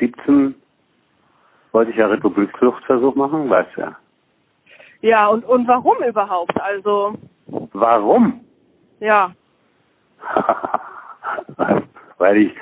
[0.00, 0.54] mit 17
[1.72, 3.96] wollte ich ja Republikfluchtversuch machen, weißt du ja.
[5.02, 6.60] Ja, und, und warum überhaupt?
[6.60, 7.14] Also,
[7.72, 8.40] Warum?
[9.00, 9.32] ja.
[12.18, 12.52] Weil ich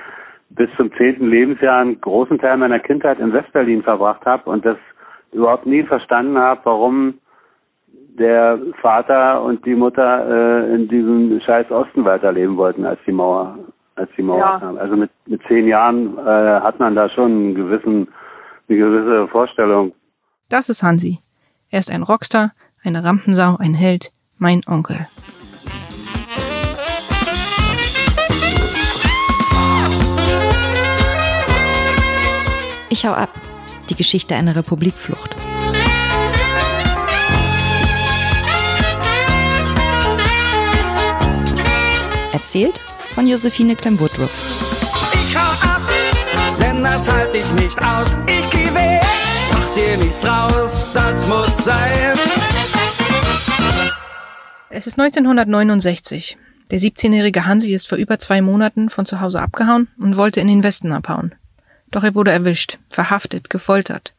[0.51, 4.77] bis zum zehnten Lebensjahr einen großen Teil meiner Kindheit in Westberlin verbracht habe und das
[5.33, 7.19] überhaupt nie verstanden habe, warum
[8.19, 13.59] der Vater und die Mutter äh, in diesem scheiß Osten weiterleben wollten, als die Mauer,
[13.99, 14.59] als die Mauer Ja.
[14.61, 14.79] kam.
[14.79, 18.09] Also mit, mit zehn Jahren äh, hat man da schon einen gewissen,
[18.69, 19.93] eine gewisse Vorstellung.
[20.49, 21.19] Das ist Hansi.
[21.71, 25.07] Er ist ein Rockstar, eine Rampensau, ein Held, mein Onkel.
[32.91, 33.31] Ich hau ab.
[33.91, 35.37] Die Geschichte einer Republikflucht.
[42.33, 42.81] Erzählt
[43.19, 45.11] von Josephine Clem-Woodruff.
[45.13, 45.83] Ich hau ab,
[46.61, 48.17] denn das halt ich nicht aus.
[48.29, 49.03] Ich geh weg,
[49.51, 52.17] mach dir nichts raus, das muss sein.
[54.71, 56.39] Es ist 1969.
[56.71, 60.47] Der 17-jährige Hansi ist vor über zwei Monaten von zu Hause abgehauen und wollte in
[60.47, 61.35] den Westen abhauen.
[61.91, 64.15] Doch er wurde erwischt, verhaftet, gefoltert.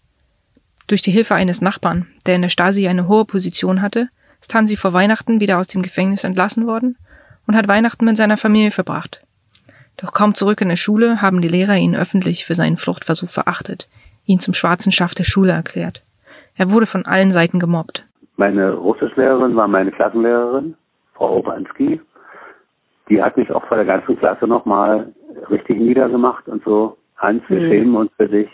[0.88, 4.10] Durch die Hilfe eines Nachbarn, der in der Stasi eine hohe Position hatte,
[4.42, 6.98] ist Hansi vor Weihnachten wieder aus dem Gefängnis entlassen worden
[7.50, 9.24] und hat Weihnachten mit seiner Familie verbracht.
[9.98, 13.90] Doch kaum zurück in der Schule haben die Lehrer ihn öffentlich für seinen Fluchtversuch verachtet,
[14.24, 16.04] ihn zum schwarzen Schaf der Schule erklärt.
[16.56, 18.06] Er wurde von allen Seiten gemobbt.
[18.38, 20.76] Meine Russischlehrerin war meine Klassenlehrerin,
[21.16, 22.00] Frau Obanski.
[23.10, 25.12] Die hat mich auch vor der ganzen Klasse nochmal
[25.50, 26.98] richtig niedergemacht und so.
[27.18, 27.70] Hans, wir Mhm.
[27.72, 28.50] schämen uns für dich.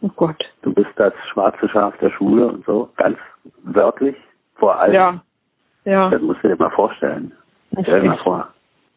[0.00, 0.42] Oh Gott.
[0.62, 2.88] Du bist das schwarze Schaf der Schule und so.
[2.96, 3.18] Ganz
[3.64, 4.16] wörtlich
[4.54, 4.94] vor allem.
[4.94, 5.22] Ja.
[5.84, 6.08] Ja.
[6.08, 7.32] Das musst du dir mal vorstellen.
[7.72, 8.48] Das Stell dir mal vor.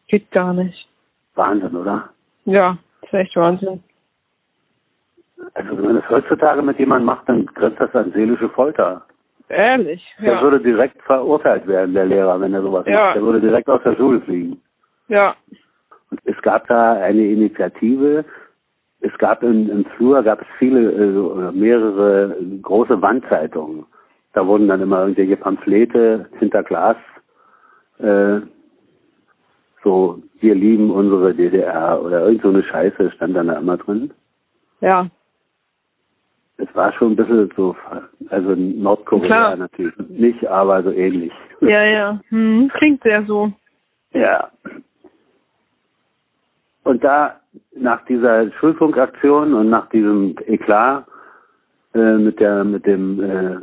[0.08, 0.88] geht gar nicht.
[1.34, 2.10] Wahnsinn, oder?
[2.44, 3.82] Ja, das ist echt Wahnsinn.
[5.54, 9.04] Also wenn man das heutzutage mit jemandem macht, dann grenzt das an seelische Folter.
[9.48, 10.02] Ehrlich.
[10.20, 10.42] Der Ja.
[10.42, 12.92] würde direkt verurteilt werden, der Lehrer, wenn er sowas Ja.
[13.06, 13.16] macht.
[13.16, 14.60] Der würde direkt aus der Schule fliegen.
[15.08, 15.34] Ja.
[16.10, 18.24] Und es gab da eine Initiative.
[19.00, 23.84] Es gab im, im Flur gab es viele, äh, oder mehrere große Wandzeitungen.
[24.32, 26.96] Da wurden dann immer irgendwelche Pamphlete hinter Glas,
[27.98, 28.40] äh,
[29.84, 34.12] so, wir lieben unsere DDR oder irgend so eine Scheiße stand dann da immer drin.
[34.80, 35.08] Ja.
[36.56, 37.76] Es war schon ein bisschen so,
[38.30, 39.56] also Nordkorea Klar.
[39.56, 41.32] natürlich nicht, aber so ähnlich.
[41.60, 42.20] Ja, ja.
[42.28, 43.52] Hm, klingt sehr so.
[44.12, 44.50] Ja.
[46.84, 47.40] Und da
[47.74, 51.06] nach dieser Schulfunkaktion und nach diesem Eklat
[51.94, 53.56] äh, mit der mit dem äh,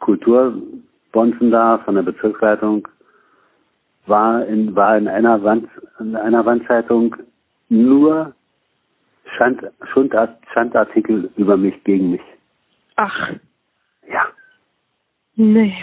[0.00, 2.86] Kulturbonzen da von der Bezirksleitung
[4.06, 5.68] war in war in einer Wand
[6.00, 7.16] in einer Wandzeitung
[7.68, 8.34] nur
[9.36, 12.20] Schand, Schundart, Schandartikel über mich gegen mich.
[12.96, 13.30] Ach,
[14.08, 14.26] Ja,
[15.36, 15.74] nee.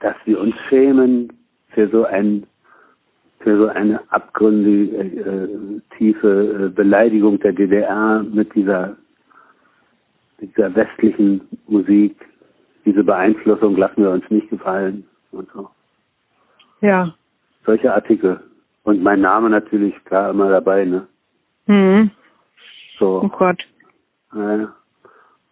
[0.00, 1.32] dass wir uns schämen
[1.70, 2.46] für so ein
[3.40, 8.96] für so eine abgründige äh, tiefe äh, Beleidigung der DDR mit dieser
[10.38, 12.16] mit dieser westlichen Musik.
[12.84, 15.68] Diese Beeinflussung lassen wir uns nicht gefallen und so.
[16.80, 17.14] Ja.
[17.70, 18.40] Solche Artikel.
[18.82, 21.06] Und mein Name natürlich klar immer dabei, ne?
[21.66, 22.10] Hm.
[22.98, 23.22] So.
[23.22, 23.60] Oh Gott.
[24.34, 24.66] Äh,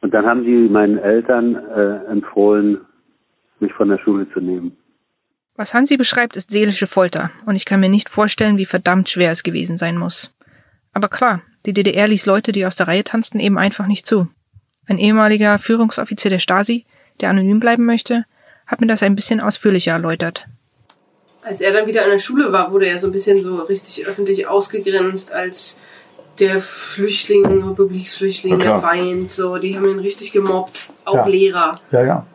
[0.00, 2.80] und dann haben die meinen Eltern äh, empfohlen,
[3.60, 4.76] mich von der Schule zu nehmen.
[5.54, 9.30] Was Hansi beschreibt, ist seelische Folter, und ich kann mir nicht vorstellen, wie verdammt schwer
[9.30, 10.36] es gewesen sein muss.
[10.92, 14.26] Aber klar, die DDR ließ Leute, die aus der Reihe tanzten, eben einfach nicht zu.
[14.88, 16.84] Ein ehemaliger Führungsoffizier der Stasi,
[17.20, 18.24] der anonym bleiben möchte,
[18.66, 20.48] hat mir das ein bisschen ausführlicher erläutert.
[21.48, 24.06] Als er dann wieder an der Schule war, wurde er so ein bisschen so richtig
[24.06, 25.80] öffentlich ausgegrenzt als
[26.38, 28.80] der Flüchtling, Republiksflüchtling, der.
[28.80, 31.26] Feind, so, die haben ihn richtig gemobbt, auch Ja.
[31.26, 31.80] Lehrer.
[31.90, 32.26] Ja, ja.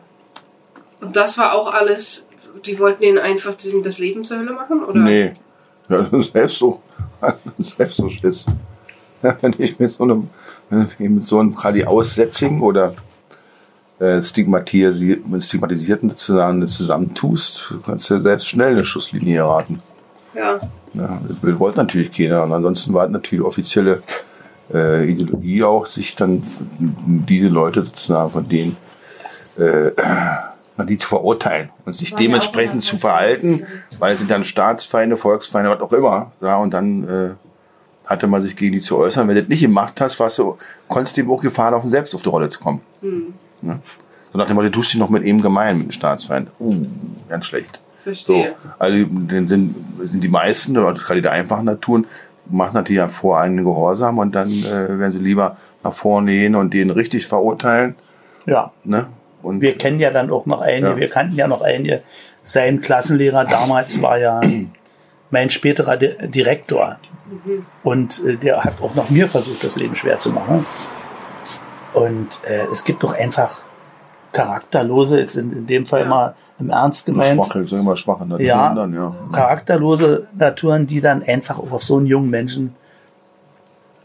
[1.00, 2.28] Und das war auch alles,
[2.66, 4.98] die wollten ihn einfach das Leben zur Hölle machen, oder?
[4.98, 5.34] Nee.
[5.88, 6.82] Ja, das ist selbst so,
[7.58, 8.46] selbst so Schiss.
[9.22, 10.28] Ja, wenn ich mit so einem,
[10.70, 12.94] wenn ich mit so einem gerade Aussätzigen oder
[13.98, 19.80] äh, Stigmatisierten zusammen, zusammentust, kannst du selbst schnell eine Schusslinie erraten.
[20.34, 20.58] Ja.
[20.94, 22.44] Ja, das wollte natürlich keiner.
[22.44, 24.02] Und ansonsten war natürlich offizielle
[24.72, 26.42] äh, Ideologie auch, sich dann
[26.78, 28.76] diese Leute sozusagen von denen
[29.58, 29.90] äh,
[30.82, 33.64] die zu verurteilen und sich War dementsprechend zu verhalten,
[33.98, 36.32] weil es sind dann Staatsfeinde, Volksfeinde, was auch immer.
[36.40, 37.30] Ja, und dann äh,
[38.06, 39.28] hatte man sich gegen die zu äußern.
[39.28, 40.58] Wenn du das nicht gemacht hast, warst du,
[40.88, 42.80] konntest du dem auch Gefahr laufen, selbst auf die Rolle zu kommen.
[43.66, 43.78] Ja?
[44.32, 46.48] So nach dem Motto, du tust dich noch mit ihm gemein, mit dem Staatsfeind.
[46.58, 46.86] Uh,
[47.28, 47.80] ganz schlecht.
[48.04, 48.54] So, Verstehe.
[48.78, 52.06] also dann sind, sind die meisten, gerade die einfachen Naturen,
[52.50, 56.54] machen natürlich ja vor einen Gehorsam und dann äh, werden sie lieber nach vorne gehen
[56.54, 57.94] und den richtig verurteilen.
[58.46, 58.72] Ja.
[58.84, 59.06] Ne?
[59.42, 60.96] Und Wir kennen ja dann auch noch einige, Ja.
[60.96, 62.02] wir kannten ja noch einige.
[62.42, 64.40] Sein Klassenlehrer damals war ja
[65.30, 66.98] mein späterer Di Direktor.
[67.82, 70.66] Und äh, der hat auch noch mir versucht, das Leben schwer zu machen.
[71.94, 73.64] Und äh, es gibt doch einfach
[74.32, 78.26] charakterlose, jetzt in, in dem Fall mal im Ernst gemeint, schwache, ich sag immer schwache
[78.26, 78.74] Naturen Ja.
[78.74, 79.14] dann, ja.
[79.32, 82.74] charakterlose Naturen, die dann einfach auch auf so einen jungen Menschen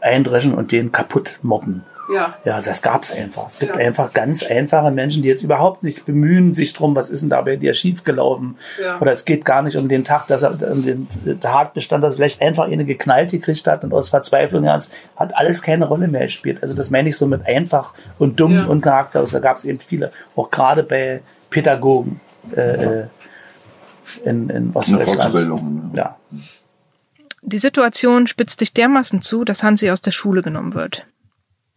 [0.00, 1.84] eindreschen und den kaputt mobben.
[2.12, 2.34] Ja.
[2.44, 3.46] Ja, das gab's einfach.
[3.46, 3.80] Es gibt Ja.
[3.86, 7.40] einfach ganz einfache Menschen, die jetzt überhaupt nichts bemühen, sich drum, was ist denn da
[7.42, 8.56] bei dir schiefgelaufen?
[8.82, 9.00] Ja.
[9.00, 11.06] Oder es geht gar nicht um den Tag, dass er um den
[11.40, 15.62] Tatbestand, dass er vielleicht einfach eine geknallt gekriegt hat und aus Verzweiflung heraus hat alles
[15.62, 16.58] keine Rolle mehr gespielt.
[16.62, 18.64] Also das meine ich so mit einfach und dumm Ja.
[18.66, 19.30] und charakterlos.
[19.32, 22.20] Da gab's eben viele, auch gerade bei Pädagogen
[22.56, 23.02] äh,
[24.24, 25.20] in, in Eine Ostdeutschland.
[25.20, 25.90] Volksbildung.
[25.94, 26.16] Ja.
[27.42, 31.06] Die Situation spitzt sich dermaßen zu, dass Hansi aus der Schule genommen wird.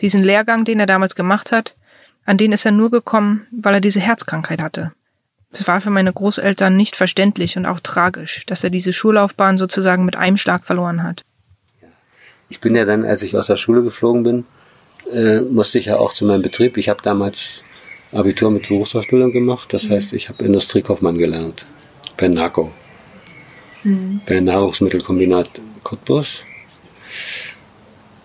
[0.04, 1.76] Diesen Lehrgang, den er damals gemacht hat,
[2.26, 4.92] an den ist er nur gekommen, weil er diese Herzkrankheit hatte.
[5.52, 10.04] Es war für meine Großeltern nicht verständlich und auch tragisch, dass er diese Schullaufbahn sozusagen
[10.04, 11.24] mit einem Schlag verloren hat.
[12.50, 14.46] Ich bin ja dann, als ich aus der Schule geflogen bin,
[15.10, 16.76] äh, musste ich ja auch zu meinem Betrieb.
[16.76, 17.64] Ich habe damals
[18.12, 19.74] Abitur mit Berufsausbildung gemacht.
[19.74, 21.66] Das heißt, ich habe Industriekaufmann gelernt
[22.18, 22.72] bei NACO,
[24.26, 26.44] bei Nahrungsmittelkombinat Cottbus.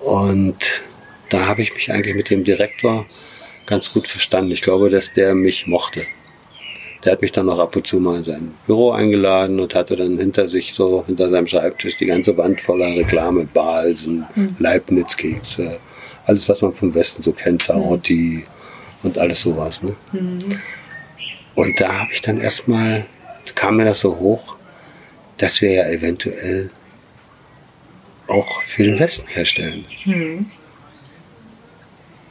[0.01, 0.83] Und
[1.29, 3.07] da habe ich mich eigentlich mit dem Direktor
[3.67, 4.53] ganz gut verstanden.
[4.53, 6.03] Ich glaube, dass der mich mochte.
[7.05, 9.95] Der hat mich dann noch ab und zu mal in sein Büro eingeladen und hatte
[9.95, 14.27] dann hinter sich so, hinter seinem Schreibtisch, die ganze Wand voller Reklame, Balsen,
[14.59, 15.79] Leibniz-Kekse,
[16.27, 18.45] alles, was man vom Westen so kennt, Sarotti
[19.03, 19.83] und alles sowas.
[19.83, 19.95] Ne?
[21.55, 23.07] Und da habe ich dann erstmal,
[23.55, 24.57] kam mir das so hoch,
[25.37, 26.71] dass wir ja eventuell
[28.27, 29.85] auch für den Westen herstellen.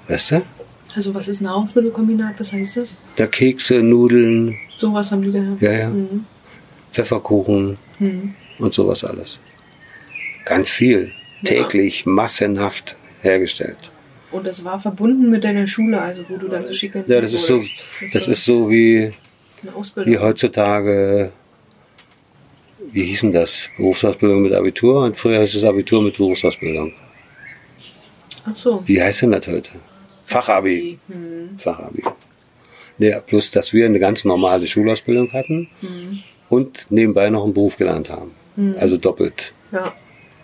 [0.07, 0.42] Weißt du?
[0.95, 2.39] Also was ist Nahrungsmittelkombinat?
[2.39, 2.98] Was heißt das?
[3.18, 5.57] Da Kekse, Nudeln, Sowas haben die da.
[5.59, 5.92] ja, ja.
[6.92, 7.77] Pfefferkuchen
[8.59, 9.39] und sowas alles.
[10.45, 11.12] Ganz viel.
[11.44, 13.92] Täglich, massenhaft hergestellt.
[14.31, 17.33] Und das war verbunden mit deiner Schule, also wo du dann so schick Ja, das
[17.33, 17.62] ist so,
[18.13, 19.13] das ist so wie,
[20.06, 21.31] wie heutzutage,
[22.92, 23.69] wie hießen das?
[23.77, 26.94] Berufsausbildung mit Abitur und früher hieß es Abitur mit Berufsausbildung.
[28.45, 28.83] Ach so.
[28.86, 29.71] Wie heißt denn das heute?
[30.27, 31.00] Fachabi.
[31.57, 32.03] Fachabi.
[33.00, 35.69] Ja, plus, dass wir eine ganz normale Schulausbildung hatten
[36.50, 38.31] und nebenbei noch einen Beruf gelernt haben.
[38.79, 39.94] Also doppelt, Ja.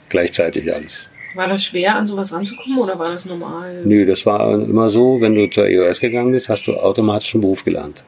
[0.09, 1.09] gleichzeitig alles.
[1.35, 3.81] War das schwer, an sowas ranzukommen oder war das normal?
[3.85, 7.41] Nö, das war immer so, wenn du zur EOS gegangen bist, hast du automatisch einen
[7.41, 8.03] Beruf gelernt.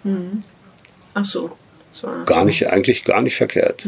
[1.15, 1.51] Ach so.
[2.25, 3.87] Gar nicht, eigentlich gar nicht verkehrt.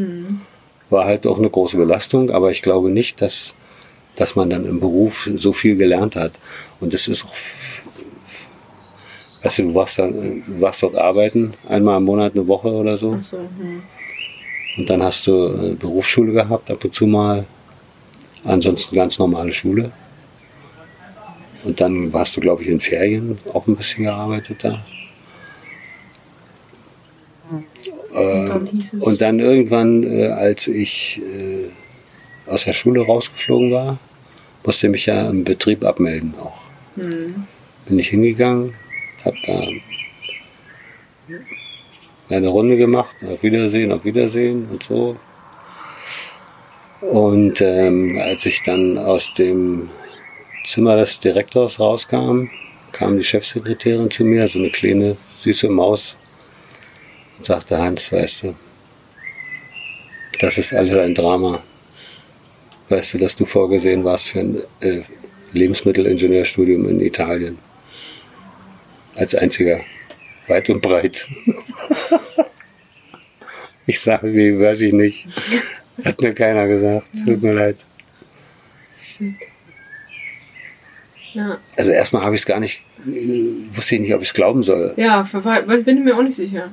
[0.90, 3.54] War halt auch eine große Belastung, aber ich glaube nicht, dass,
[4.18, 6.32] dass man dann im Beruf so viel gelernt hat.
[6.80, 7.32] Und das ist auch,
[9.44, 12.98] weißt du, du warst, dann, du warst dort arbeiten, einmal im Monat eine Woche oder
[12.98, 13.16] so.
[13.18, 13.38] Ach so.
[13.38, 13.82] Hm.
[14.76, 17.44] Und dann hast du äh, Berufsschule gehabt, ab und zu mal.
[18.44, 19.90] Ansonsten ganz normale Schule.
[21.64, 24.84] Und dann warst du, glaube ich, in Ferien auch ein bisschen gearbeitet da.
[27.50, 27.66] Und
[28.48, 28.94] dann es.
[28.94, 31.57] Und dann irgendwann, äh, als ich äh,
[32.58, 33.98] aus der Schule rausgeflogen war,
[34.64, 36.60] musste ich mich ja im Betrieb abmelden auch.
[37.86, 38.74] Bin ich hingegangen,
[39.24, 39.62] habe da
[42.34, 45.16] eine Runde gemacht, auf Wiedersehen, auf Wiedersehen und so.
[47.00, 49.90] Und ähm, als ich dann aus dem
[50.64, 52.50] Zimmer des Direktors rauskam,
[52.90, 56.16] kam die Chefsekretärin zu mir, so eine kleine süße Maus,
[57.36, 58.56] und sagte, Hans, weißt du,
[60.40, 61.62] das ist alles ein Drama.
[62.88, 65.02] Weißt du, dass du vorgesehen warst für ein äh,
[65.52, 67.58] Lebensmittelingenieurstudium in Italien?
[69.14, 69.80] Als einziger,
[70.46, 71.28] weit und breit.
[73.86, 75.26] ich sage, wie, weiß ich nicht.
[76.04, 77.08] Hat mir keiner gesagt.
[77.26, 77.84] Tut mir leid.
[81.34, 84.34] Ja, Also erstmal habe ich es gar nicht, äh, wusste ich nicht, ob ich es
[84.34, 84.94] glauben soll.
[84.96, 86.70] ja ver- ver- bin ich mir auch nicht sicher.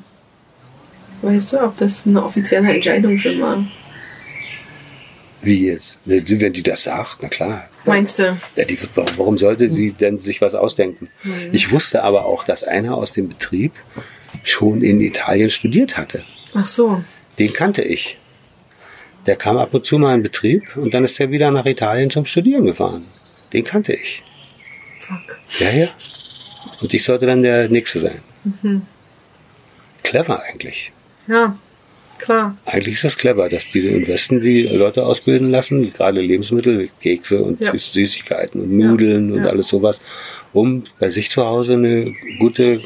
[1.22, 3.66] Weißt du, ob das eine offizielle Entscheidung schon war?
[5.46, 6.00] Wie jetzt?
[6.06, 7.70] Wenn die das sagt, na klar.
[7.86, 8.36] Meinst du?
[8.56, 11.08] Ja, die, warum sollte sie denn sich was ausdenken?
[11.52, 13.74] Ich wusste aber auch, dass einer aus dem Betrieb
[14.44, 16.24] schon in Italien studiert hatte.
[16.56, 17.04] Ach so.
[17.38, 18.18] Den kannte ich.
[19.28, 22.10] Der kam ab und zu mal in Betrieb und dann ist er wieder nach Italien
[22.10, 23.06] zum Studieren gefahren.
[23.54, 24.24] Den kannte ich.
[25.00, 25.38] Fuck.
[25.60, 25.88] Ja, ja.
[26.82, 28.22] Und ich sollte dann der Nächste sein.
[30.02, 30.92] Clever eigentlich.
[31.28, 31.56] Ja.
[32.18, 32.56] Klar.
[32.66, 37.44] Eigentlich ist das clever, dass die im Westen die Leute ausbilden lassen, gerade Lebensmittel, Kekse
[37.44, 37.72] und Ja.
[37.72, 39.50] Süß- Süßigkeiten und Nudeln und ja.
[39.50, 40.02] alles sowas,
[40.54, 42.80] um bei sich zu Hause eine gute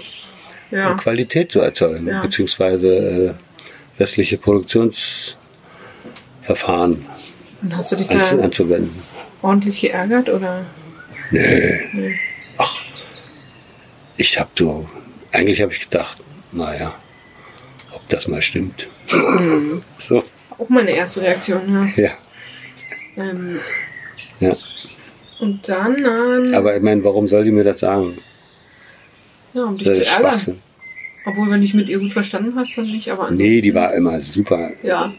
[0.71, 0.95] Ja.
[0.95, 2.21] Qualität zu erzeugen, Ja.
[2.21, 3.33] beziehungsweise äh,
[3.99, 5.37] westliche Produktionsverfahren
[7.61, 8.89] Und hast du dich da anzuwenden.
[9.41, 10.65] ordentlich geärgert oder?
[11.31, 11.81] Nee.
[11.93, 12.15] Nee.
[14.17, 14.89] Ich habe so,
[15.31, 16.17] eigentlich habe ich gedacht,
[16.51, 16.93] naja,
[18.09, 18.87] das mal stimmt.
[19.11, 19.81] Mhm.
[19.97, 20.23] So,
[20.57, 21.61] Auch meine erste Reaktion,
[21.95, 22.03] ja.
[22.03, 22.11] ja.
[23.17, 23.55] Ähm,
[24.39, 24.55] ja.
[25.39, 28.17] und dann, ähm, Aber ich meine, warum soll die mir das sagen?
[29.53, 30.59] ja, um dich Das zu ärgern.
[31.25, 33.93] Obwohl, wenn du dich mit ihr gut verstanden hast, dann nicht, aber Nee, die war
[33.93, 34.71] immer super.
[34.83, 35.13] Ja.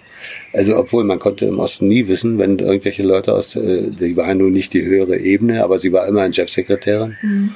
[0.53, 4.35] Also obwohl man konnte im Osten nie wissen, wenn irgendwelche Leute aus, äh, die war
[4.35, 7.17] nun nicht die höhere Ebene, aber sie war immer eine Chefsekretärin.
[7.23, 7.55] Mhm.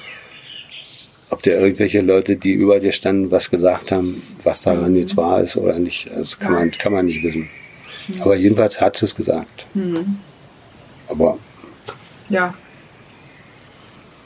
[1.44, 5.56] Der irgendwelche Leute, die über dir standen, was gesagt haben, was daran jetzt wahr ist
[5.56, 7.48] oder nicht, das kann man, kann man nicht wissen.
[8.20, 9.66] Aber jedenfalls hat sie es gesagt.
[9.74, 10.18] Mhm.
[11.08, 11.38] Aber
[12.28, 12.54] Ja.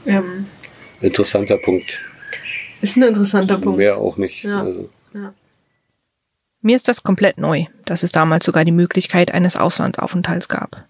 [0.06, 0.46] Ähm,
[1.00, 2.00] interessanter Punkt.
[2.80, 3.78] ist ein interessanter Punkt.
[3.78, 4.44] Mehr auch nicht.
[4.44, 4.62] Ja.
[4.62, 5.34] Also, ja.
[6.60, 10.87] Mir ist das komplett neu, dass es damals sogar die Möglichkeit eines Auslandsaufenthalts gab.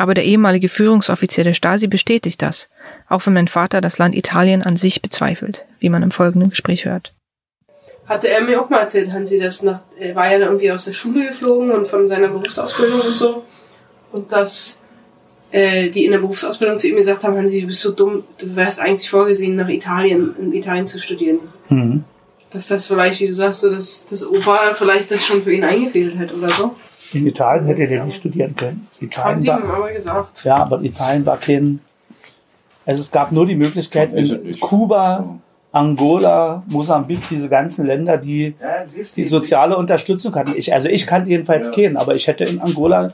[0.00, 2.70] Aber der ehemalige Führungsoffizier der Stasi bestätigt das,
[3.10, 6.86] auch wenn mein Vater das Land Italien an sich bezweifelt, wie man im folgenden Gespräch
[6.86, 7.12] hört.
[8.06, 10.86] Hatte er mir auch mal erzählt, Hansi, dass nach, er war ja dann irgendwie aus
[10.86, 13.44] der Schule geflogen und von seiner Berufsausbildung und so.
[14.10, 14.78] Und dass
[15.50, 18.56] äh, die in der Berufsausbildung zu ihm gesagt haben, Hansi, du bist so dumm, du
[18.56, 21.40] wärst eigentlich vorgesehen, nach Italien, in Italien zu studieren.
[21.68, 22.04] Mhm.
[22.50, 25.62] Dass das vielleicht, wie du sagst, so, dass das Opa vielleicht das schon für ihn
[25.62, 26.74] eingefädelt hat oder so.
[27.12, 28.86] In Italien hätte er nicht studieren können.
[28.92, 30.44] Haben Italien sie ihm war, aber gesagt.
[30.44, 31.80] ja, aber Italien war kein.
[32.86, 35.38] Also es gab nur die Möglichkeit in Kuba,
[35.72, 38.54] Angola, Mosambik, diese ganzen Länder, die
[39.16, 40.54] die soziale Unterstützung hatten.
[40.56, 43.12] Ich, also ich kannte jedenfalls keinen, aber ich hätte in Angola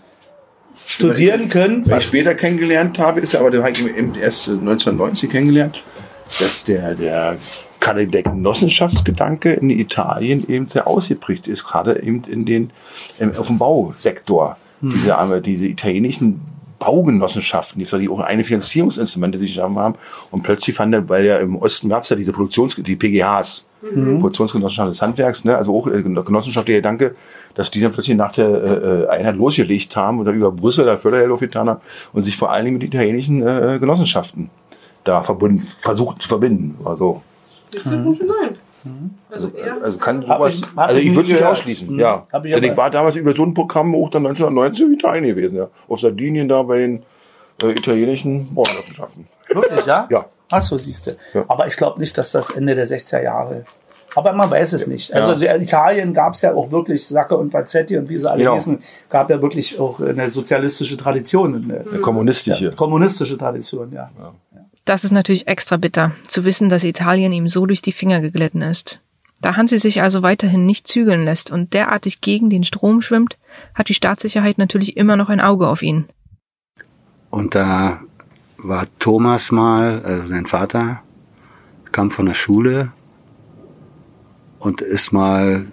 [0.86, 1.88] studieren können.
[1.88, 5.82] Was ich später kennengelernt habe, ist aber, da habe ich eben erst 1990 kennengelernt,
[6.38, 7.36] dass der, der
[7.80, 12.70] gerade der Genossenschaftsgedanke in Italien eben sehr ausgeprägt ist, gerade eben in den,
[13.18, 14.56] im, auf dem Bausektor.
[14.82, 16.42] Diese, aber diese italienischen
[16.78, 19.94] Baugenossenschaften, die, die auch eine Finanzierungsinstrumente sich geschaffen haben.
[20.30, 23.66] Und plötzlich fand er, weil ja im Osten gab es ja diese Produktions, die PGHs,
[23.94, 24.20] Mhm.
[24.20, 25.56] Produktionsgenossenschaft des Handwerks, ne?
[25.56, 27.14] also auch äh, genossenschaftlicher Gedanke,
[27.54, 30.96] dass die dann plötzlich nach der äh, äh, Einheit losgelegt haben oder über Brüssel da
[30.96, 31.80] Fördergeld aufgetan haben
[32.12, 34.50] und sich vor allen Dingen mit italienischen äh, Genossenschaften
[35.04, 36.78] da verbunden, versucht zu verbinden.
[36.84, 37.22] Also,
[37.72, 38.56] Das kann schon sein.
[39.30, 39.82] Also er.
[39.82, 41.98] also kann sowas, ich- also ich würde nicht nicht ausschließen, Mhm.
[41.98, 42.26] ja.
[42.44, 45.56] Ich Denn ich war damals über so ein Programm auch dann 1919 in Italien gewesen,
[45.56, 45.68] ja.
[45.88, 47.02] Auf Sardinien da bei den
[47.62, 49.26] äh, italienischen Baugenossenschaften.
[49.48, 50.06] Wirklich, ja?
[50.10, 50.26] Ja.
[50.52, 51.10] Ach so, siehst du.
[51.34, 51.44] Ja.
[51.48, 53.64] Aber ich glaube nicht, dass das Ende der 60er Jahre.
[54.14, 55.12] Aber man weiß es nicht.
[55.12, 55.54] Also Ja.
[55.54, 58.54] in Italien gab es ja auch wirklich Sacke und Pazzetti und wie sie alle Genau.
[58.54, 58.78] hießen,
[59.10, 62.70] gab ja wirklich auch eine sozialistische Tradition, eine Eine kommunistische.
[62.72, 64.10] kommunistische Tradition, ja.
[64.86, 68.62] Das ist natürlich extra bitter, zu wissen, dass Italien ihm so durch die Finger geglitten
[68.62, 69.02] ist.
[69.40, 73.36] Da Hansi sich also weiterhin nicht zügeln lässt und derartig gegen den Strom schwimmt,
[73.74, 76.06] hat die Staatssicherheit natürlich immer noch ein Auge auf ihn.
[77.30, 78.00] Und da
[78.58, 81.02] war Thomas mal, also sein Vater,
[81.90, 82.92] kam von der Schule
[84.60, 85.66] und ist mal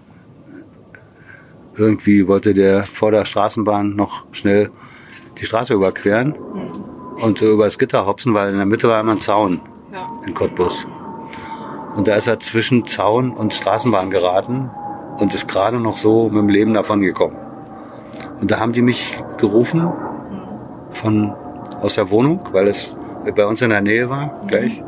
[1.75, 4.71] irgendwie wollte der vor der Straßenbahn noch schnell
[5.39, 6.35] die Straße überqueren
[7.23, 9.61] und so über das Gitter hopsen, weil in der Mitte war immer ein Zaun
[9.91, 10.07] Ja.
[10.25, 10.87] in Cottbus.
[11.95, 14.69] Und da ist er zwischen Zaun und Straßenbahn geraten
[15.17, 17.37] und ist gerade noch so mit dem Leben davon gekommen.
[18.41, 19.91] Und da haben die mich gerufen
[20.91, 21.33] von
[21.81, 22.95] aus der Wohnung, weil es
[23.35, 24.83] bei uns in der Nähe war, gleich.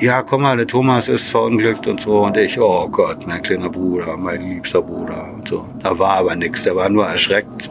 [0.00, 2.20] Ja, komm mal, der Thomas ist verunglückt und so.
[2.20, 5.64] Und ich, oh Gott, mein kleiner Bruder, mein liebster Bruder und so.
[5.82, 7.68] Da war aber nichts, der war nur erschreckt.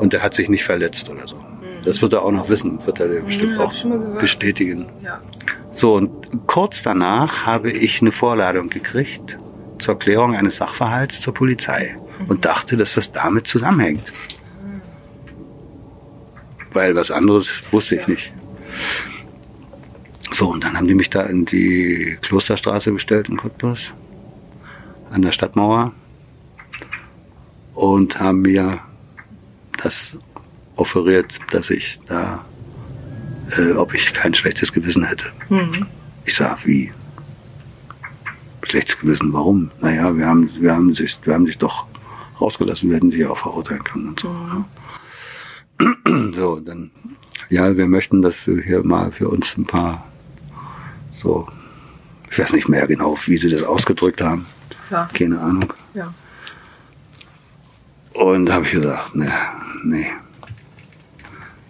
[0.00, 1.36] Und der hat sich nicht verletzt oder so.
[1.86, 4.86] Das wird er auch noch wissen, wird er bestimmt hab auch bestätigen.
[5.04, 5.20] Ja.
[5.70, 9.38] So, und kurz danach habe ich eine Vorladung gekriegt
[9.78, 14.10] zur Klärung eines Sachverhalts zur Polizei und dachte, dass das damit zusammenhängt.
[16.72, 18.32] Weil was anderes wusste ich nicht.
[20.32, 23.94] So, und dann haben die mich da in die Klosterstraße gestellt in Cottbus,
[25.12, 25.92] an der Stadtmauer,
[27.74, 28.80] und haben mir
[29.80, 30.16] das
[30.76, 32.44] offeriert, dass ich da,
[33.56, 35.26] äh, ob ich kein schlechtes Gewissen hätte.
[36.24, 36.92] Ich sag, wie?
[38.62, 39.70] Schlechtes Gewissen, warum?
[39.80, 41.86] Naja, wir haben, wir haben sich, wir haben sich doch
[42.40, 44.28] rausgelassen, wir hätten sie ja auch verurteilen können und so.
[44.28, 44.64] Ja.
[46.32, 46.90] So, dann,
[47.50, 50.06] ja, wir möchten, dass du hier mal für uns ein paar,
[51.14, 51.48] so,
[52.30, 54.46] ich weiß nicht mehr genau, wie sie das ausgedrückt haben.
[54.90, 55.08] Ja.
[55.12, 55.72] Keine Ahnung.
[55.94, 56.12] Ja.
[58.12, 59.32] Und habe ich gesagt, ne,
[59.84, 60.08] nee.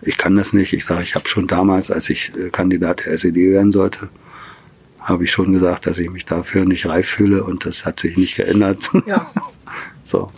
[0.07, 0.73] Ich kann das nicht.
[0.73, 4.09] Ich sage, ich habe schon damals, als ich äh, Kandidat der SED werden sollte,
[5.01, 8.17] habe ich schon gesagt, dass ich mich dafür nicht reif fühle und das hat sich
[8.17, 8.91] nicht geändert.
[9.07, 9.31] Ja.
[10.05, 10.31] so.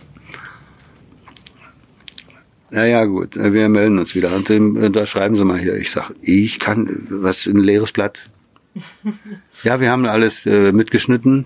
[2.71, 4.35] Naja, gut, wir melden uns wieder.
[4.35, 5.75] Und äh, da schreiben Sie mal hier.
[5.75, 8.29] Ich sag, ich kann, was, ein leeres Blatt?
[9.63, 11.45] ja, wir haben alles äh, mitgeschnitten.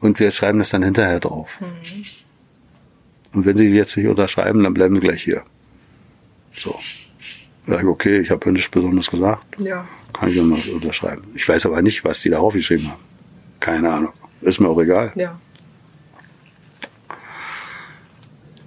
[0.00, 1.58] Und wir schreiben das dann hinterher drauf.
[3.34, 5.42] Und wenn Sie jetzt nicht unterschreiben, dann bleiben Sie gleich hier.
[6.54, 6.78] So.
[7.66, 9.58] Sag ich, okay, ich habe ja nichts Besonderes gesagt.
[9.58, 9.86] Ja.
[10.12, 11.24] Kann ich dann mal unterschreiben.
[11.34, 13.02] Ich weiß aber nicht, was die darauf geschrieben haben.
[13.58, 14.12] Keine Ahnung.
[14.40, 15.12] Ist mir auch egal.
[15.16, 15.38] Ja.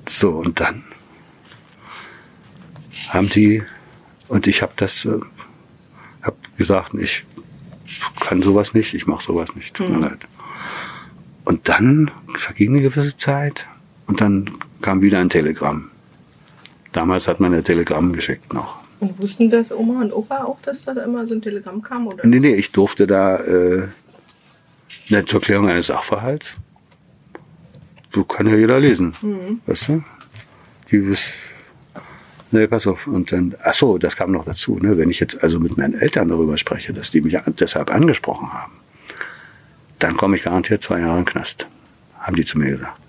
[0.07, 0.83] So, und dann
[3.09, 3.63] haben die,
[4.27, 5.19] und ich habe das, äh,
[6.21, 7.25] habe gesagt, ich
[8.19, 10.27] kann sowas nicht, ich mache sowas nicht, tut mir leid.
[11.45, 13.67] Und dann verging eine gewisse Zeit
[14.07, 14.49] und dann
[14.81, 15.91] kam wieder ein Telegramm.
[16.93, 18.81] Damals hat man ein Telegramm geschickt noch.
[18.99, 22.07] Und wussten das Oma und Opa auch, dass da immer so ein Telegramm kam?
[22.07, 22.25] Oder?
[22.25, 23.83] Nee, nee, ich durfte da äh,
[25.09, 26.47] ne, zur Klärung eines Sachverhalts.
[28.13, 29.13] So kann ja jeder lesen.
[29.21, 29.61] Mhm.
[29.67, 30.03] Weißt du?
[30.89, 31.21] Die wiss,
[32.51, 33.05] nee, pass auf.
[33.05, 34.97] Und dann, ach so, das kam noch dazu, ne?
[34.97, 38.71] Wenn ich jetzt also mit meinen Eltern darüber spreche, dass die mich deshalb angesprochen haben,
[39.99, 41.67] dann komme ich garantiert zwei Jahre in den Knast.
[42.19, 42.99] Haben die zu mir gesagt.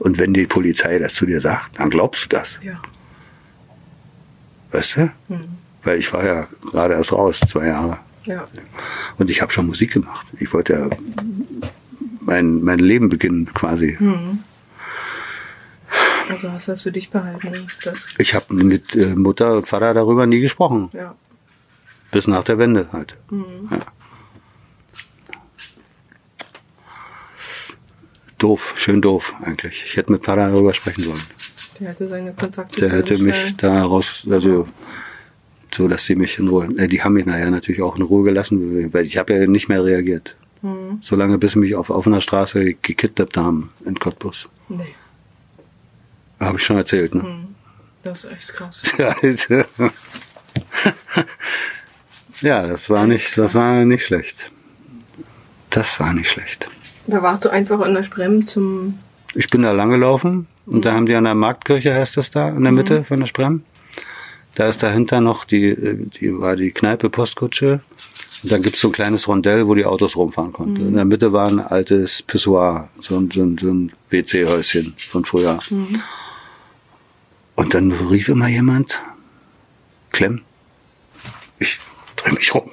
[0.00, 2.58] Und wenn die Polizei das zu dir sagt, dann glaubst du das.
[2.62, 2.80] Ja.
[4.72, 5.12] Weißt du?
[5.84, 7.98] Weil ich war ja gerade erst raus, zwei Jahre.
[8.24, 8.44] Ja.
[9.18, 10.26] Und ich habe schon Musik gemacht.
[10.38, 10.90] Ich wollte ja
[12.20, 13.96] mein, mein Leben beginnen quasi.
[13.98, 14.40] Mhm.
[16.28, 17.66] Also hast du das für dich behalten.
[17.82, 20.90] Das, Ich habe mit äh, Mutter und Vater darüber nie gesprochen.
[20.92, 21.14] ja.
[22.12, 23.16] Bis nach der Wende halt.
[23.30, 23.68] Mhm.
[23.70, 23.78] Ja.
[28.40, 29.84] Doof, schön doof eigentlich.
[29.86, 31.20] Ich hätte mit Vater darüber sprechen sollen.
[31.78, 34.66] Der hätte seine Kontakte Der hätte mich schnell- da raus, also
[35.72, 36.68] so, dass sie mich in Ruhe.
[36.76, 39.68] Äh, die haben mich nachher natürlich auch in Ruhe gelassen, weil ich habe ja nicht
[39.68, 40.34] mehr reagiert.
[40.62, 40.98] Mhm.
[41.00, 44.48] Solange bis sie mich auf offener Straße gekidnappt haben in Cottbus.
[44.68, 44.94] Nee.
[46.40, 47.22] Habe ich schon erzählt, ne?
[47.22, 47.54] Mhm.
[48.02, 48.82] Das ist echt krass.
[48.98, 49.14] Ja,
[52.40, 54.50] ja, das war nicht, das war nicht schlecht.
[55.70, 56.68] Das war nicht schlecht.
[57.10, 58.98] Da warst du einfach in der Sprem zum.
[59.34, 62.48] Ich bin da lang gelaufen und da haben die an der Marktkirche, heißt das da,
[62.48, 63.64] in der Mitte von der Sprem.
[64.54, 67.80] Da ist dahinter noch die, äh, die war die Kneipe Postkutsche.
[68.42, 70.88] Und dann gibt's so ein kleines Rondell, wo die Autos rumfahren konnten.
[70.88, 75.24] In der Mitte war ein altes Pissoir, so ein, so ein, so ein WC-Häuschen von
[75.24, 75.58] früher.
[77.54, 79.00] Und dann rief immer jemand,
[80.10, 80.42] Clem.
[81.58, 81.78] Ich
[82.16, 82.70] dreh mich rum.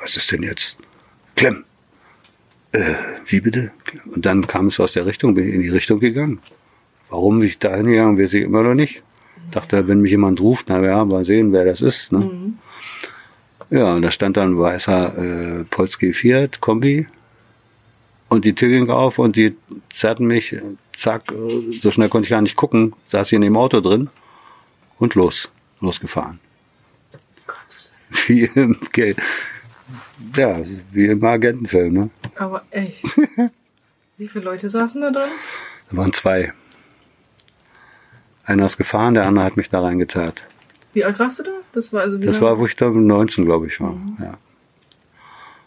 [0.00, 0.76] Was ist denn jetzt?
[1.36, 1.64] Clem.
[2.72, 2.94] Äh,
[3.26, 3.70] wie bitte?
[4.14, 6.40] Und dann kam es aus der Richtung, bin ich in die Richtung gegangen.
[7.08, 9.02] Warum bin ich da hingegangen, weiß ich immer noch nicht.
[9.50, 12.12] Dachte, wenn mich jemand ruft, na ja, mal sehen, wer das ist.
[12.12, 12.52] Ne?
[13.70, 17.06] Ja, und da stand dann ein weißer äh, Polski Fiat Kombi
[18.28, 19.56] und die Tür ging auf und die
[19.90, 20.54] zerrten mich,
[20.94, 21.32] zack,
[21.80, 24.10] so schnell konnte ich gar nicht gucken, saß ich in dem Auto drin
[24.98, 25.48] und los,
[25.80, 26.40] losgefahren.
[28.26, 29.16] Wie im, Ge-
[30.36, 30.60] ja,
[30.92, 32.10] wie im Agentenfilm, ne?
[32.36, 33.04] Aber echt.
[34.18, 35.30] Wie viele Leute saßen da drin?
[35.90, 36.52] Da waren zwei.
[38.44, 40.42] Einer ist gefahren, der andere hat mich da reingezerrt.
[40.92, 41.50] Wie alt warst du da?
[41.72, 43.96] Das war also Das war, wo ich da 19, glaube ich, war.
[44.20, 44.36] Ja.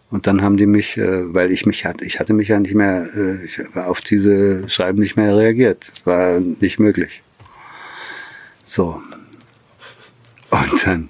[0.09, 2.75] Und dann haben die mich, äh, weil ich mich hatte, ich hatte mich ja nicht
[2.75, 5.93] mehr, äh, ich war auf diese Schreiben nicht mehr reagiert.
[6.03, 7.23] War nicht möglich.
[8.65, 9.01] So.
[10.49, 11.09] Und dann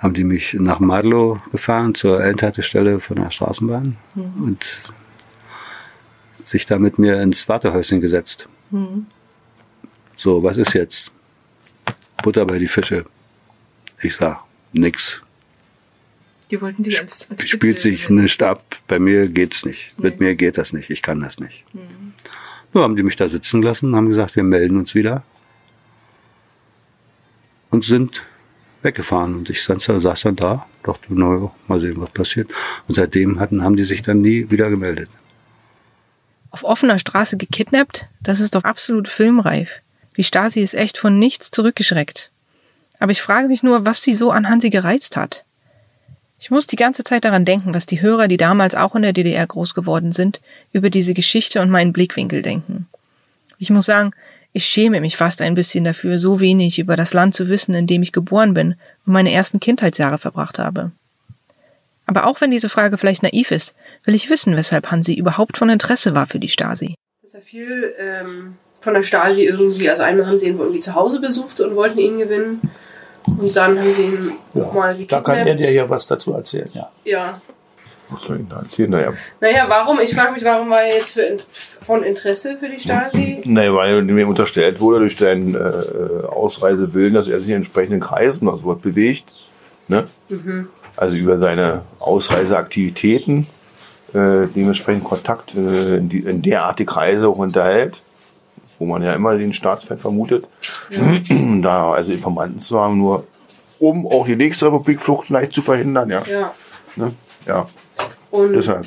[0.00, 3.96] haben die mich nach Madlow gefahren, zur Endhaltestelle von der Straßenbahn
[4.42, 4.82] und
[6.36, 8.48] sich da mit mir ins Wartehäuschen gesetzt.
[10.16, 11.12] So, was ist jetzt?
[12.22, 13.04] Butter bei die Fische.
[14.02, 15.22] Ich sag, nix.
[16.50, 18.64] Die wollten die als, als Spielt sich nicht ab.
[18.88, 20.00] Bei mir geht's nicht.
[20.00, 20.90] Mit mir geht das nicht.
[20.90, 21.64] Ich kann das nicht.
[22.72, 25.22] Nur haben die mich da sitzen lassen, haben gesagt, wir melden uns wieder.
[27.70, 28.22] Und sind
[28.82, 29.34] weggefahren.
[29.34, 32.50] Und ich saß, dann da, dachte, na ja, mal sehen, was passiert.
[32.88, 35.10] Und seitdem hatten, haben die sich dann nie wieder gemeldet.
[36.50, 38.08] Auf offener Straße gekidnappt?
[38.22, 39.80] Das ist doch absolut filmreif.
[40.16, 42.30] Die Stasi ist echt von nichts zurückgeschreckt.
[42.98, 45.44] Aber ich frage mich nur, was sie so an Hansi gereizt hat.
[46.38, 49.12] Ich muss die ganze Zeit daran denken, was die Hörer, die damals auch in der
[49.12, 50.40] DDR groß geworden sind,
[50.72, 52.88] über diese Geschichte und meinen Blickwinkel denken.
[53.58, 54.12] Ich muss sagen,
[54.52, 57.86] ich schäme mich fast ein bisschen dafür, so wenig über das Land zu wissen, in
[57.86, 58.74] dem ich geboren bin
[59.06, 60.90] und meine ersten Kindheitsjahre verbracht habe.
[62.06, 65.68] Aber auch wenn diese Frage vielleicht naiv ist, will ich wissen, weshalb Hansi überhaupt von
[65.68, 66.94] Interesse war für die Stasi.
[67.22, 69.88] ist ja viel ähm, von der Stasi irgendwie.
[69.88, 72.60] Also einmal haben sie ihn irgendwie zu Hause besucht und wollten ihn gewinnen.
[73.26, 75.68] Und dann haben sie ihn Ja, mal da kann er gekidnappt.
[75.70, 76.90] dir ja was dazu erzählen, ja.
[77.04, 77.40] Ja.
[78.26, 78.90] Soll ich da erzählen?
[78.90, 80.00] Naja, Naja, warum?
[80.00, 81.36] Ich frage mich, warum war er jetzt für,
[81.80, 83.40] von Interesse für die Stasi?
[83.44, 88.48] Nee, weil mir unterstellt wurde durch seinen äh, Ausreisewillen, dass er sich in entsprechenden Kreisen
[88.48, 89.32] oder so bewegt.
[89.88, 90.04] Ne?
[90.96, 93.46] Also über seine Ausreiseaktivitäten
[94.12, 98.02] äh, dementsprechend Kontakt äh, in, die, in derartige Kreise auch unterhält,
[98.78, 100.48] wo man ja immer den Staatsfeind vermutet.
[101.62, 103.24] da also Informanten zu haben, nur
[103.78, 106.10] um auch die nächste Republikflucht vielleicht zu verhindern.
[106.10, 106.52] Ja, Ja.
[106.96, 107.12] ne?
[107.46, 107.66] ja.
[108.30, 108.86] Und, deshalb.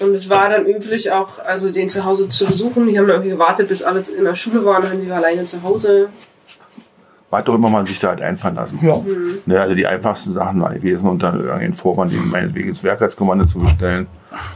[0.00, 2.86] und es war dann üblich auch, also den zu Hause zu besuchen.
[2.86, 4.82] Die haben dann irgendwie gewartet, bis alle in der Schule waren.
[4.82, 6.08] Dann sie war alleine zu Hause.
[7.30, 8.78] Was auch immer man sich da hat einfallen lassen.
[8.80, 9.02] Ja.
[9.46, 13.58] Ne, also die einfachsten Sachen waren gewesen, unter irgendeinen Vorwand, den meinetwegen ins Werkheitskommando zu
[13.58, 14.06] bestellen.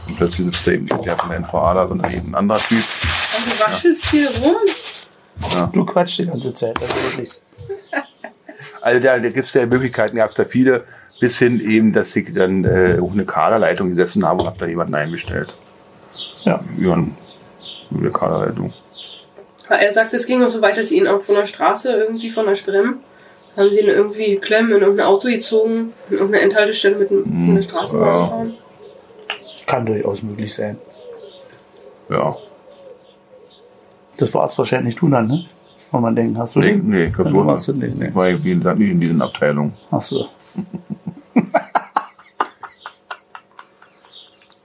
[0.07, 2.59] Und plötzlich sitzt da eben nicht der von der NVA da, sondern eben ein anderer
[2.59, 2.77] Typ.
[2.77, 5.71] Und du raschelst viel rum.
[5.73, 7.41] Du quatschst die ganze Zeit, also wirklich.
[8.81, 10.85] Also da, da gibt es ja Möglichkeiten, gab es da viele,
[11.19, 14.65] bis hin eben, dass ich dann äh, auch eine Kaderleitung gesessen habe und habe da
[14.67, 15.53] jemanden eingestellt.
[16.45, 16.61] Ja.
[16.77, 17.15] Über, ein,
[17.91, 18.73] über eine Kaderleitung.
[19.69, 22.29] Er sagt, es ging noch so weit, dass sie ihn auch von der Straße irgendwie
[22.29, 22.95] von der Sprem
[23.57, 27.55] haben sie ihn irgendwie klemmen in irgendein Auto gezogen, in irgendeine Endhaltestelle mit einem- von
[27.55, 28.23] der Straßenbahn ja.
[28.23, 28.53] gefahren.
[29.65, 30.77] Kann durchaus möglich sein.
[32.09, 32.37] Ja.
[34.17, 35.45] Das war's wahrscheinlich du dann, ne?
[35.91, 36.87] Wenn man denkt, hast du Nee, den?
[36.89, 37.81] nee, ich glaube Du so warst nicht.
[37.81, 38.07] du nicht, nee.
[38.09, 39.73] Ich war wie gesagt nicht in diesen Abteilungen.
[39.91, 40.27] Ach so.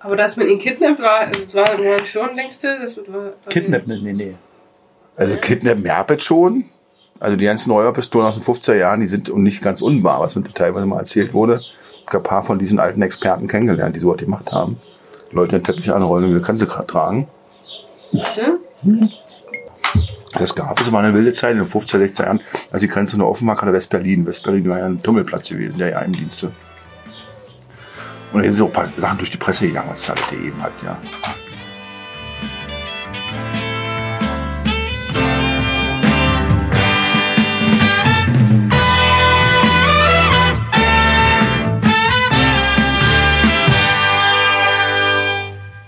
[0.04, 2.78] Aber dass man ihn kidnappt, war, war, war schon längste.
[2.82, 4.34] Das war, war Kidnap mit, nee, nee.
[5.16, 6.64] Also kidnappen Herbert schon.
[7.20, 10.36] Also die ganzen Neuer-Pistolen aus den 50er Jahren, die sind und nicht ganz unwahr, was
[10.36, 11.60] mir teilweise mal erzählt wurde.
[12.02, 14.76] Ich habe ein paar von diesen alten Experten kennengelernt, die sowas gemacht haben.
[15.30, 17.28] Leute den Teppich anrollen und eine Grenze tra- tragen.
[18.12, 18.58] Warte.
[20.38, 22.40] Das gab es, war eine wilde Zeit in den 50er, 60er Jahren,
[22.72, 24.26] als die Grenze noch offen war, gerade West-Berlin.
[24.26, 26.50] West-Berlin war ja ein Tummelplatz gewesen, der Geheimdienste.
[28.34, 30.60] Und da sind so ein paar Sachen durch die Presse gegangen, was es alles gegeben
[30.60, 30.98] hat, ja.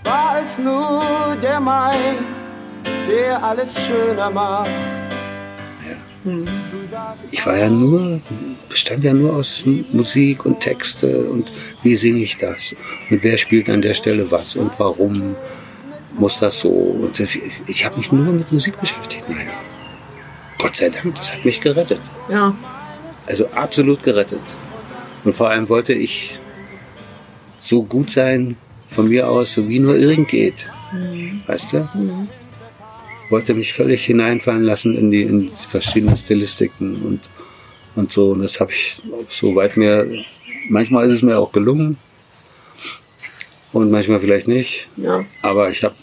[0.03, 2.15] War es nur der Mai,
[3.09, 4.86] der alles schöner macht?
[7.31, 8.21] Ich war ja nur,
[8.69, 11.51] bestand ja nur aus Musik und Texte und
[11.83, 12.75] wie singe ich das
[13.09, 15.35] und wer spielt an der Stelle was und warum
[16.17, 16.69] muss das so.
[16.69, 17.19] Und
[17.67, 19.29] ich habe mich nur mit Musik beschäftigt.
[19.29, 19.51] Naja,
[20.57, 22.01] Gott sei Dank, das hat mich gerettet.
[22.29, 22.55] Ja.
[23.25, 24.41] Also absolut gerettet.
[25.23, 26.39] Und vor allem wollte ich
[27.59, 28.55] so gut sein
[28.89, 30.69] von mir aus, so wie nur irgend geht.
[31.47, 31.89] Weißt du?
[33.29, 37.21] Wollte mich völlig hineinfallen lassen in die, in die verschiedenen Stilistiken und,
[37.95, 38.31] und so.
[38.31, 40.09] Und das habe ich so weit mir,
[40.69, 41.97] manchmal ist es mir auch gelungen.
[43.73, 44.87] Und manchmal vielleicht nicht.
[44.95, 45.25] Ja.
[45.41, 45.95] Aber ich habe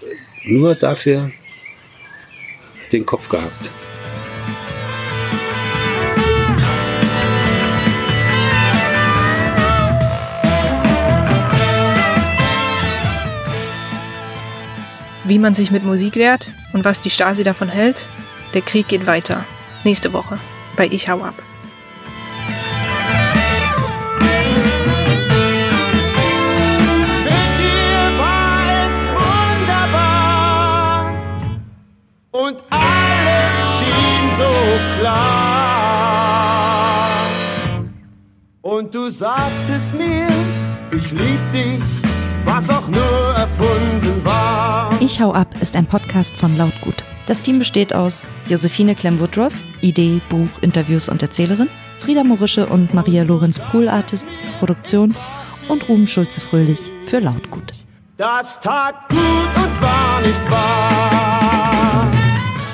[0.45, 1.31] nur dafür
[2.93, 3.71] den Kopf gehabt.
[15.27, 18.07] Wie man sich mit Musik wehrt und was die Stasi davon hält,
[18.53, 19.45] der Krieg geht weiter.
[19.83, 20.39] Nächste Woche
[20.77, 21.35] bei Ich hau ab.
[32.31, 34.53] Und alles schien so
[35.01, 36.29] klar.
[38.61, 40.29] Und du sagtest mir,
[40.91, 41.81] ich lieb dich,
[42.45, 43.24] was auch nur.
[45.05, 47.05] Ich hau ab ist ein Podcast von Lautgut.
[47.27, 53.23] Das Team besteht aus Josephine Clem-Woodruff, Idee, Buch, Interviews und Erzählerin, Frieda Morische und Maria
[53.23, 55.15] Lorenz Pool Artists, Produktion
[55.69, 57.75] und Ruben Schulze-Fröhlich für Lautgut.
[58.17, 62.11] Das tat gut und war nicht wahr.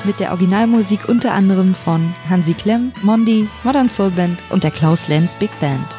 [0.05, 5.09] Mit der Originalmusik unter anderem von Hansi Klemm, Mondi, Modern Soul Band und der Klaus
[5.09, 5.97] Lenz Big Band.